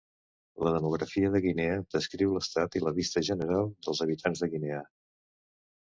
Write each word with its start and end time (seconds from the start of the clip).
La 0.67 0.71
demografia 0.75 1.29
de 1.35 1.41
Guinea 1.43 1.75
descriu 1.97 2.33
l'estat 2.37 2.77
i 2.79 2.83
la 2.87 2.95
vista 3.01 3.25
general 3.31 3.69
dels 3.89 4.05
habitants 4.07 4.43
de 4.47 4.51
Guinea. 4.55 4.85